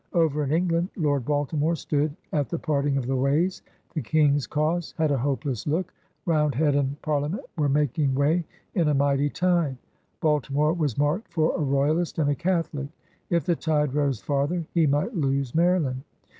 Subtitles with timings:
[0.13, 3.61] Over in England, Lord Balti more stood at the parting of the ways...
[3.93, 5.93] The King's cause had a hopeless look.
[6.25, 9.77] Roundhead and Par CHURCH AND KINGDOM 145 liament were making way in a mighty tide.
[10.19, 12.87] Balti more was marked for a royalist and a Catholic.
[13.29, 16.01] If the tide rose farther, he might lose Maryland.